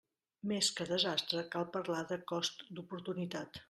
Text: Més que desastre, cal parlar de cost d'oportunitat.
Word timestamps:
Més 0.51 0.69
que 0.79 0.87
desastre, 0.93 1.45
cal 1.57 1.69
parlar 1.79 2.03
de 2.15 2.21
cost 2.35 2.69
d'oportunitat. 2.77 3.59